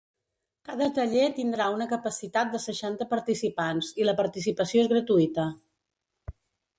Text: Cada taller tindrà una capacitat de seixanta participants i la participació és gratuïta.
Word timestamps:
Cada 0.67 0.85
taller 0.97 1.25
tindrà 1.39 1.67
una 1.73 1.87
capacitat 1.91 2.49
de 2.55 2.61
seixanta 2.63 3.07
participants 3.13 3.91
i 4.03 4.07
la 4.07 4.15
participació 4.23 4.87
és 4.87 4.91
gratuïta. 4.95 5.47